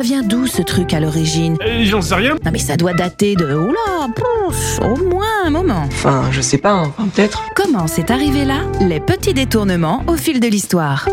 Ça 0.00 0.06
vient 0.06 0.22
d'où 0.22 0.46
ce 0.46 0.62
truc 0.62 0.94
à 0.94 1.00
l'origine? 1.00 1.56
Euh, 1.60 1.82
J'en 1.82 2.00
sais 2.00 2.14
rien. 2.14 2.36
Non 2.44 2.52
mais 2.52 2.60
ça 2.60 2.76
doit 2.76 2.92
dater 2.92 3.34
de... 3.34 3.52
Oula, 3.52 4.06
pouf, 4.14 4.78
au 4.80 4.94
moins 5.08 5.26
un 5.44 5.50
moment. 5.50 5.82
Enfin, 5.88 6.22
je 6.30 6.40
sais 6.40 6.58
pas, 6.58 6.70
hein. 6.70 6.92
Enfin, 6.96 7.08
peut-être. 7.08 7.42
Comment 7.56 7.88
c'est 7.88 8.12
arrivé 8.12 8.44
là? 8.44 8.60
Les 8.80 9.00
petits 9.00 9.34
détournements 9.34 10.04
au 10.06 10.14
fil 10.16 10.38
de 10.38 10.46
l'histoire. 10.46 11.08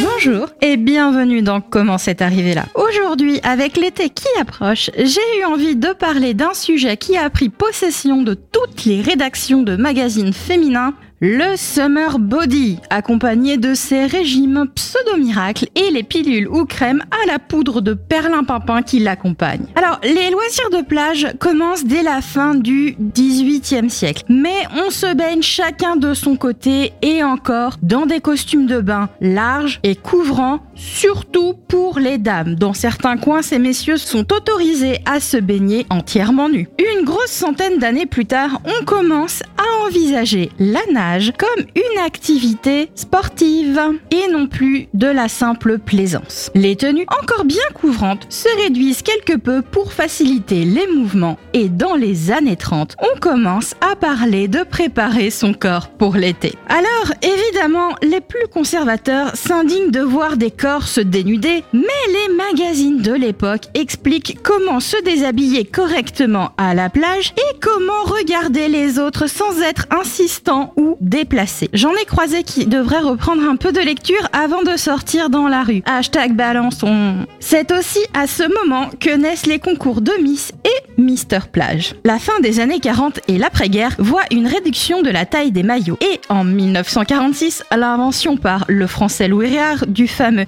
Bonjour 0.00 0.46
et 0.62 0.76
bienvenue 0.76 1.42
dans 1.42 1.60
Comment 1.60 1.98
c'est 1.98 2.22
arrivé 2.22 2.54
là. 2.54 2.66
Aujourd'hui, 2.76 3.40
avec 3.42 3.76
l'été 3.76 4.10
qui 4.10 4.28
approche, 4.40 4.90
j'ai 4.96 5.40
eu 5.40 5.44
envie 5.44 5.74
de 5.74 5.88
parler 5.88 6.34
d'un 6.34 6.54
sujet 6.54 6.96
qui 6.96 7.16
a 7.18 7.28
pris 7.30 7.48
possession 7.48 8.22
de 8.22 8.34
toutes 8.34 8.84
les 8.84 9.00
rédactions 9.02 9.64
de 9.64 9.74
magazines 9.74 10.32
féminins, 10.32 10.94
le 11.20 11.56
Summer 11.56 12.18
Body, 12.18 12.78
accompagné 12.90 13.56
de 13.56 13.72
ses 13.72 14.04
régimes 14.04 14.66
pseudo-miracles 14.74 15.68
et 15.74 15.90
les 15.90 16.02
pilules 16.02 16.46
ou 16.46 16.66
crèmes 16.66 17.02
à 17.10 17.26
la 17.26 17.38
poudre 17.38 17.80
de 17.80 17.94
perlimpinpin 17.94 18.82
qui 18.82 18.98
l'accompagnent. 18.98 19.66
Alors, 19.76 19.98
les 20.02 20.30
loisirs 20.30 20.70
de 20.70 20.84
plage 20.84 21.28
commencent 21.38 21.84
dès 21.84 22.02
la 22.02 22.20
fin 22.20 22.54
du 22.54 22.96
18e 23.00 23.88
siècle, 23.88 24.24
mais 24.28 24.66
on 24.76 24.90
se 24.90 25.14
baigne 25.14 25.40
chacun 25.40 25.96
de 25.96 26.12
son 26.12 26.36
côté 26.36 26.92
et 27.00 27.22
encore 27.22 27.76
dans 27.82 28.04
des 28.04 28.20
costumes 28.20 28.66
de 28.66 28.80
bain 28.80 29.08
larges 29.20 29.80
et 29.82 29.96
couvrants, 29.96 30.60
surtout 30.76 31.54
pour 31.68 31.98
les 31.98 32.18
dames. 32.18 32.54
Dans 32.54 32.74
certains 32.74 33.16
coins, 33.16 33.42
ces 33.42 33.58
messieurs 33.58 33.96
sont 33.96 34.32
autorisés 34.32 34.98
à 35.04 35.20
se 35.20 35.36
baigner 35.36 35.86
entièrement 35.90 36.48
nus. 36.48 36.68
Une 36.78 37.04
grosse 37.04 37.30
centaine 37.30 37.78
d'années 37.78 38.06
plus 38.06 38.26
tard, 38.26 38.60
on 38.64 38.84
commence 38.84 39.42
à 39.58 39.86
envisager 39.86 40.50
la 40.58 40.80
nage 40.92 41.32
comme 41.38 41.64
une 41.74 42.04
activité 42.04 42.90
sportive 42.94 43.80
et 44.10 44.30
non 44.30 44.46
plus 44.46 44.88
de 44.94 45.06
la 45.06 45.28
simple 45.28 45.78
plaisance. 45.78 46.50
Les 46.54 46.76
tenues 46.76 47.06
encore 47.22 47.44
bien 47.44 47.64
couvrantes 47.74 48.26
se 48.28 48.48
réduisent 48.62 49.02
quelque 49.02 49.36
peu 49.36 49.62
pour 49.62 49.92
faciliter 49.92 50.64
les 50.64 50.86
mouvements 50.86 51.38
et 51.52 51.68
dans 51.68 51.94
les 51.94 52.30
années 52.30 52.56
30, 52.56 52.96
on 53.00 53.18
commence 53.18 53.74
à 53.80 53.96
parler 53.96 54.48
de 54.48 54.62
préparer 54.62 55.30
son 55.30 55.54
corps 55.54 55.88
pour 55.88 56.16
l'été. 56.16 56.54
Alors, 56.68 57.14
évidemment, 57.22 57.94
les 58.02 58.20
plus 58.20 58.46
conservateurs 58.52 59.34
s'indignent 59.34 59.90
de 59.90 60.00
voir 60.00 60.36
des 60.36 60.50
corps 60.50 60.65
se 60.66 61.00
dénuder, 61.00 61.62
mais 61.72 61.80
les 62.08 62.34
magazines 62.34 63.00
de 63.00 63.12
l'époque 63.12 63.66
expliquent 63.74 64.38
comment 64.42 64.80
se 64.80 65.00
déshabiller 65.04 65.64
correctement 65.64 66.50
à 66.56 66.74
la 66.74 66.90
plage 66.90 67.32
et 67.36 67.58
comment 67.60 68.02
regarder 68.04 68.68
les 68.68 68.98
autres 68.98 69.28
sans 69.28 69.60
être 69.62 69.86
insistant 69.90 70.72
ou 70.76 70.96
déplacé. 71.00 71.68
J'en 71.72 71.94
ai 71.94 72.04
croisé 72.04 72.42
qui 72.42 72.66
devraient 72.66 73.00
reprendre 73.00 73.42
un 73.48 73.56
peu 73.56 73.70
de 73.70 73.80
lecture 73.80 74.28
avant 74.32 74.62
de 74.62 74.76
sortir 74.76 75.30
dans 75.30 75.48
la 75.48 75.62
rue. 75.62 75.82
Hashtag 75.86 76.34
balançon. 76.34 77.26
C'est 77.38 77.70
aussi 77.70 78.00
à 78.12 78.26
ce 78.26 78.42
moment 78.42 78.90
que 78.98 79.16
naissent 79.16 79.46
les 79.46 79.60
concours 79.60 80.00
de 80.00 80.12
Miss 80.20 80.52
et 80.64 81.00
Mister 81.00 81.40
Plage. 81.50 81.94
La 82.04 82.18
fin 82.18 82.40
des 82.40 82.58
années 82.58 82.80
40 82.80 83.20
et 83.28 83.38
l'après-guerre 83.38 83.94
voit 83.98 84.24
une 84.32 84.46
réduction 84.46 85.02
de 85.02 85.10
la 85.10 85.26
taille 85.26 85.52
des 85.52 85.62
maillots. 85.62 85.98
Et 86.00 86.20
en 86.28 86.42
1946, 86.44 87.62
l'invention 87.76 88.36
par 88.36 88.64
le 88.68 88.86
français 88.86 89.28
Louis 89.28 89.48
Réard 89.48 89.86
du 89.86 90.08
fameux 90.08 90.44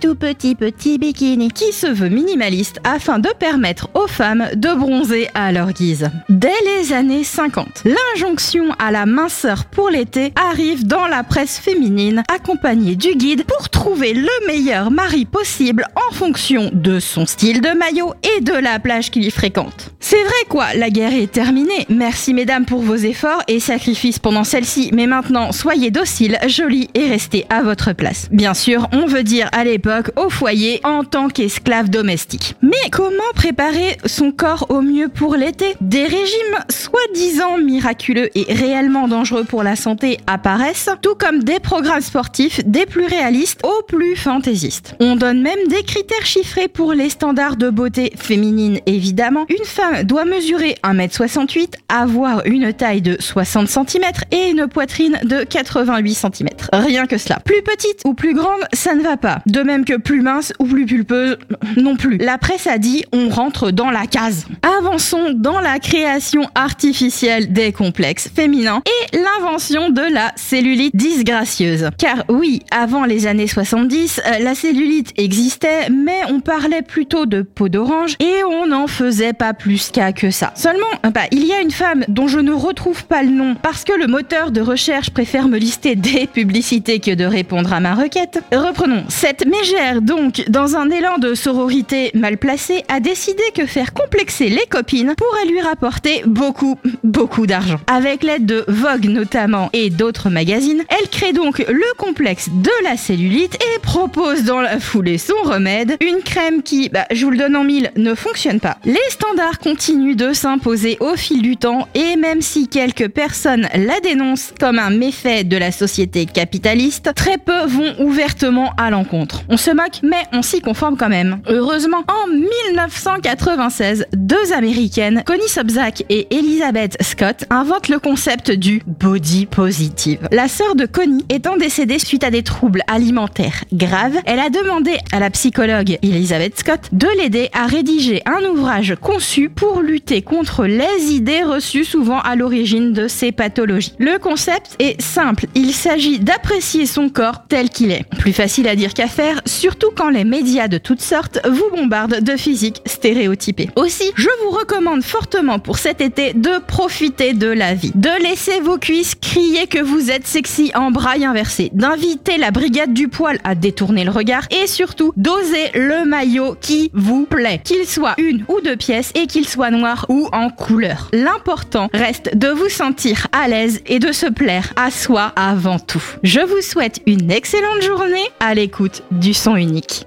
Tout 0.00 0.14
petit 0.16 0.54
petit 0.54 0.98
bikini 0.98 1.50
qui 1.50 1.72
se 1.72 1.86
veut 1.86 2.08
minimaliste 2.08 2.78
afin 2.84 3.18
de 3.18 3.28
permettre 3.38 3.88
aux 3.94 4.06
femmes 4.06 4.48
de 4.54 4.74
bronzer 4.74 5.28
à 5.34 5.50
leur 5.50 5.72
guise. 5.72 6.10
Dès 6.28 6.48
les 6.66 6.92
années 6.92 7.24
50, 7.24 7.84
l'injonction 7.84 8.66
à 8.78 8.90
la 8.90 9.06
minceur 9.06 9.64
pour 9.64 9.88
l'été 9.88 10.32
arrive 10.36 10.86
dans 10.86 11.06
la 11.06 11.22
presse 11.22 11.58
féminine 11.58 12.22
accompagnée 12.32 12.96
du 12.96 13.14
guide 13.14 13.44
pour 13.44 13.70
trouver 13.70 14.12
le 14.12 14.46
meilleur 14.46 14.90
mari 14.90 15.24
possible 15.24 15.86
en 15.96 16.14
fonction 16.14 16.70
de 16.72 17.00
son 17.00 17.24
style 17.24 17.60
de 17.60 17.70
maillot 17.70 18.12
et 18.36 18.42
de 18.42 18.52
la 18.52 18.78
plage 18.78 19.10
qu'il 19.10 19.24
y 19.24 19.30
fréquente. 19.30 19.90
C'est 20.00 20.22
vrai 20.22 20.44
quoi, 20.48 20.74
la 20.74 20.90
guerre 20.90 21.14
est 21.14 21.32
terminée. 21.32 21.86
Merci 21.88 22.34
mesdames 22.34 22.66
pour 22.66 22.82
vos 22.82 22.96
efforts 22.96 23.42
et 23.48 23.60
sacrifices 23.60 24.18
pendant 24.18 24.44
celle-ci, 24.44 24.90
mais 24.92 25.06
maintenant 25.06 25.52
soyez 25.52 25.90
dociles, 25.90 26.38
jolis 26.46 26.90
et 26.94 27.08
restez 27.08 27.46
à 27.48 27.62
votre 27.62 27.92
place. 27.92 28.28
Bien 28.34 28.52
sûr, 28.52 28.88
on 28.90 29.06
veut 29.06 29.22
dire 29.22 29.48
à 29.52 29.62
l'époque 29.62 30.10
au 30.16 30.28
foyer 30.28 30.80
en 30.82 31.04
tant 31.04 31.28
qu'esclave 31.28 31.88
domestique. 31.88 32.56
Mais 32.62 32.90
comment 32.90 33.22
préparer 33.36 33.96
son 34.06 34.32
corps 34.32 34.66
au 34.70 34.80
mieux 34.80 35.08
pour 35.08 35.36
l'été? 35.36 35.76
Des 35.80 36.02
régimes 36.02 36.58
soi-disant 36.68 37.58
miraculeux 37.58 38.30
et 38.36 38.52
réellement 38.52 39.06
dangereux 39.06 39.44
pour 39.44 39.62
la 39.62 39.76
santé 39.76 40.18
apparaissent, 40.26 40.88
tout 41.00 41.14
comme 41.14 41.44
des 41.44 41.60
programmes 41.60 42.00
sportifs 42.00 42.60
des 42.66 42.86
plus 42.86 43.06
réalistes 43.06 43.60
aux 43.64 43.84
plus 43.84 44.16
fantaisistes. 44.16 44.96
On 44.98 45.14
donne 45.14 45.40
même 45.40 45.68
des 45.68 45.84
critères 45.84 46.26
chiffrés 46.26 46.66
pour 46.66 46.92
les 46.92 47.10
standards 47.10 47.54
de 47.54 47.70
beauté 47.70 48.10
féminine 48.16 48.80
évidemment. 48.86 49.46
Une 49.48 49.64
femme 49.64 50.02
doit 50.02 50.24
mesurer 50.24 50.74
1m68, 50.82 51.74
avoir 51.88 52.44
une 52.46 52.72
taille 52.72 53.00
de 53.00 53.16
60 53.20 53.68
cm 53.68 54.10
et 54.32 54.48
une 54.50 54.66
poitrine 54.66 55.20
de 55.22 55.44
88 55.44 56.14
cm. 56.14 56.48
Rien 56.72 57.06
que 57.06 57.16
cela. 57.16 57.38
Plus 57.38 57.62
petite 57.62 58.00
ou 58.04 58.14
plus 58.14 58.23
grande, 58.32 58.62
ça 58.72 58.94
ne 58.94 59.02
va 59.02 59.16
pas. 59.16 59.40
De 59.46 59.60
même 59.60 59.84
que 59.84 59.96
plus 59.96 60.22
mince 60.22 60.52
ou 60.58 60.64
plus 60.64 60.86
pulpeuse, 60.86 61.36
non 61.76 61.96
plus. 61.96 62.18
La 62.18 62.38
presse 62.38 62.66
a 62.66 62.78
dit 62.78 63.04
on 63.12 63.28
rentre 63.28 63.70
dans 63.70 63.90
la 63.90 64.06
case. 64.06 64.46
Avançons 64.78 65.32
dans 65.34 65.60
la 65.60 65.78
création 65.78 66.48
artificielle 66.54 67.52
des 67.52 67.72
complexes 67.72 68.30
féminins 68.34 68.82
et 68.86 69.16
l'invention 69.16 69.90
de 69.90 70.02
la 70.02 70.32
cellulite 70.36 70.94
disgracieuse. 70.96 71.90
Car 71.98 72.24
oui, 72.28 72.62
avant 72.70 73.04
les 73.04 73.26
années 73.26 73.46
70, 73.46 74.20
euh, 74.24 74.38
la 74.38 74.54
cellulite 74.54 75.12
existait, 75.16 75.90
mais 75.90 76.20
on 76.28 76.40
parlait 76.40 76.82
plutôt 76.82 77.26
de 77.26 77.42
peau 77.42 77.68
d'orange 77.68 78.16
et 78.20 78.44
on 78.44 78.66
n'en 78.66 78.86
faisait 78.86 79.32
pas 79.32 79.52
plus 79.52 79.90
qu'à 79.90 80.12
que 80.12 80.30
ça. 80.30 80.52
Seulement, 80.54 80.86
euh, 81.04 81.10
bah, 81.10 81.22
il 81.30 81.44
y 81.44 81.52
a 81.52 81.60
une 81.60 81.70
femme 81.70 82.04
dont 82.08 82.28
je 82.28 82.38
ne 82.38 82.52
retrouve 82.52 83.04
pas 83.04 83.22
le 83.22 83.30
nom 83.30 83.56
parce 83.60 83.84
que 83.84 83.92
le 83.92 84.06
moteur 84.06 84.50
de 84.50 84.60
recherche 84.60 85.10
préfère 85.10 85.48
me 85.48 85.58
lister 85.58 85.96
des 85.96 86.26
publicités 86.32 87.00
que 87.00 87.14
de 87.14 87.24
répondre 87.24 87.72
à 87.72 87.80
ma 87.80 87.94
requête. 87.94 88.13
Reprenons. 88.52 89.04
Cette 89.08 89.44
mégère, 89.46 90.00
donc, 90.00 90.44
dans 90.48 90.76
un 90.76 90.90
élan 90.90 91.18
de 91.18 91.34
sororité 91.34 92.10
mal 92.14 92.38
placé, 92.38 92.84
a 92.88 93.00
décidé 93.00 93.42
que 93.54 93.66
faire 93.66 93.92
complexer 93.92 94.48
les 94.48 94.66
copines 94.68 95.14
pourrait 95.16 95.46
lui 95.46 95.60
rapporter 95.60 96.22
beaucoup, 96.26 96.78
beaucoup 97.02 97.46
d'argent. 97.46 97.80
Avec 97.86 98.22
l'aide 98.22 98.46
de 98.46 98.64
Vogue 98.68 99.06
notamment 99.06 99.68
et 99.72 99.90
d'autres 99.90 100.30
magazines, 100.30 100.84
elle 100.88 101.08
crée 101.08 101.32
donc 101.32 101.58
le 101.58 101.96
complexe 101.98 102.50
de 102.50 102.70
la 102.84 102.96
cellulite 102.96 103.56
et 103.56 103.78
propose 103.80 104.44
dans 104.44 104.60
la 104.60 104.78
foulée 104.78 105.18
son 105.18 105.34
remède, 105.42 105.96
une 106.00 106.22
crème 106.22 106.62
qui, 106.62 106.88
bah, 106.88 107.06
je 107.10 107.24
vous 107.24 107.30
le 107.30 107.38
donne 107.38 107.56
en 107.56 107.64
mille, 107.64 107.90
ne 107.96 108.14
fonctionne 108.14 108.60
pas. 108.60 108.78
Les 108.84 108.96
standards 109.08 109.58
continuent 109.58 110.16
de 110.16 110.32
s'imposer 110.32 110.96
au 111.00 111.16
fil 111.16 111.42
du 111.42 111.56
temps 111.56 111.88
et 111.94 112.16
même 112.16 112.42
si 112.42 112.68
quelques 112.68 113.08
personnes 113.08 113.68
la 113.74 113.98
dénoncent 114.00 114.52
comme 114.60 114.78
un 114.78 114.90
méfait 114.90 115.44
de 115.44 115.56
la 115.56 115.72
société 115.72 116.26
capitaliste, 116.26 117.12
très 117.14 117.38
peu 117.38 117.64
vont 117.66 117.93
ouvertement 117.98 118.72
à 118.76 118.90
l'encontre. 118.90 119.42
On 119.48 119.56
se 119.56 119.70
moque, 119.70 120.00
mais 120.02 120.24
on 120.32 120.42
s'y 120.42 120.60
conforme 120.60 120.96
quand 120.96 121.08
même. 121.08 121.40
Heureusement, 121.48 122.02
en 122.08 122.28
1996, 122.28 124.06
deux 124.14 124.52
américaines, 124.52 125.22
Connie 125.26 125.48
Sobzak 125.48 126.04
et 126.08 126.34
Elizabeth 126.34 126.96
Scott, 127.02 127.44
inventent 127.50 127.88
le 127.88 127.98
concept 127.98 128.50
du 128.50 128.82
body 128.86 129.46
positive. 129.46 130.28
La 130.30 130.48
sœur 130.48 130.74
de 130.74 130.86
Connie 130.86 131.24
étant 131.28 131.56
décédée 131.56 131.98
suite 131.98 132.24
à 132.24 132.30
des 132.30 132.42
troubles 132.42 132.82
alimentaires 132.86 133.64
graves, 133.72 134.16
elle 134.26 134.40
a 134.40 134.50
demandé 134.50 134.96
à 135.12 135.20
la 135.20 135.30
psychologue 135.30 135.98
Elizabeth 136.02 136.58
Scott 136.58 136.80
de 136.92 137.08
l'aider 137.18 137.50
à 137.52 137.66
rédiger 137.66 138.22
un 138.26 138.44
ouvrage 138.48 138.94
conçu 139.00 139.48
pour 139.48 139.80
lutter 139.80 140.22
contre 140.22 140.66
les 140.66 141.12
idées 141.12 141.42
reçues 141.42 141.84
souvent 141.84 142.20
à 142.20 142.36
l'origine 142.36 142.92
de 142.92 143.08
ces 143.08 143.32
pathologies. 143.32 143.94
Le 143.98 144.18
concept 144.18 144.76
est 144.78 145.00
simple, 145.00 145.46
il 145.54 145.72
s'agit 145.72 146.18
d'apprécier 146.18 146.86
son 146.86 147.08
corps 147.08 147.46
tel 147.48 147.70
qu'il 147.70 147.83
est. 147.90 148.04
Plus 148.18 148.32
facile 148.32 148.68
à 148.68 148.76
dire 148.76 148.94
qu'à 148.94 149.08
faire, 149.08 149.40
surtout 149.46 149.90
quand 149.94 150.10
les 150.10 150.24
médias 150.24 150.68
de 150.68 150.78
toutes 150.78 151.00
sortes 151.00 151.40
vous 151.48 151.70
bombardent 151.74 152.20
de 152.20 152.36
physique 152.36 152.80
stéréotypée. 152.86 153.70
Aussi, 153.76 154.04
je 154.16 154.28
vous 154.42 154.50
recommande 154.50 155.02
fortement 155.02 155.58
pour 155.58 155.78
cet 155.78 156.00
été 156.00 156.32
de 156.32 156.58
profiter 156.66 157.32
de 157.32 157.48
la 157.48 157.74
vie, 157.74 157.92
de 157.94 158.22
laisser 158.22 158.60
vos 158.60 158.78
cuisses 158.78 159.14
crier 159.14 159.66
que 159.66 159.82
vous 159.82 160.10
êtes 160.10 160.26
sexy 160.26 160.70
en 160.74 160.90
braille 160.90 161.24
inversée, 161.24 161.70
d'inviter 161.72 162.38
la 162.38 162.50
brigade 162.50 162.92
du 162.92 163.08
poil 163.08 163.38
à 163.44 163.54
détourner 163.54 164.04
le 164.04 164.10
regard 164.10 164.44
et 164.50 164.66
surtout 164.66 165.12
d'oser 165.16 165.70
le 165.74 166.04
maillot 166.04 166.56
qui 166.60 166.90
vous 166.94 167.26
plaît, 167.26 167.60
qu'il 167.64 167.86
soit 167.86 168.14
une 168.18 168.44
ou 168.48 168.60
deux 168.60 168.76
pièces 168.76 169.12
et 169.14 169.26
qu'il 169.26 169.48
soit 169.48 169.70
noir 169.70 170.06
ou 170.08 170.28
en 170.32 170.50
couleur. 170.50 171.08
L'important 171.12 171.88
reste 171.92 172.36
de 172.36 172.48
vous 172.48 172.68
sentir 172.68 173.28
à 173.32 173.48
l'aise 173.48 173.80
et 173.86 173.98
de 173.98 174.12
se 174.12 174.26
plaire 174.26 174.72
à 174.76 174.90
soi 174.90 175.32
avant 175.36 175.78
tout. 175.78 176.02
Je 176.22 176.40
vous 176.40 176.60
souhaite 176.60 177.00
une 177.06 177.30
excellente 177.74 177.82
journée 177.82 178.28
à 178.40 178.54
l'écoute 178.54 179.02
du 179.10 179.34
son 179.34 179.56
unique. 179.56 180.06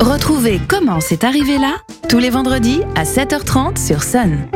Retrouvez 0.00 0.60
Comment 0.68 1.00
c'est 1.00 1.24
arrivé 1.24 1.58
là 1.58 1.76
tous 2.08 2.18
les 2.18 2.30
vendredis 2.30 2.80
à 2.96 3.04
7h30 3.04 3.84
sur 3.84 4.02
Sun. 4.02 4.48